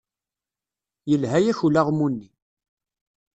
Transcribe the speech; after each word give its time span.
Yelha-yak 1.09 1.59
ulaɣmu-nni. 1.65 2.29